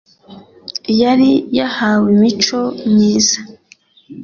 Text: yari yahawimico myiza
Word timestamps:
yari 1.01 1.31
yahawimico 1.57 2.61
myiza 2.93 3.39